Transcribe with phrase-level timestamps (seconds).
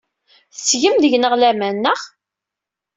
[0.55, 1.99] Tettgem deg-neɣ laman, naɣ?